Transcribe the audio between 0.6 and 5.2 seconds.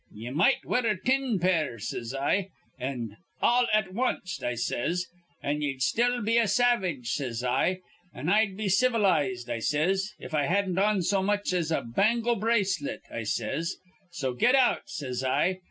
wear tin pair,' says I, 'an' all at wanst,' I says,